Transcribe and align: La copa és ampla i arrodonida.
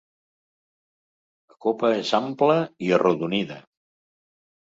La 1.51 1.57
copa 1.65 1.91
és 1.97 2.13
ampla 2.21 2.57
i 2.87 2.89
arrodonida. 2.99 3.59